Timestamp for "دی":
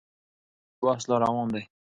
1.53-1.63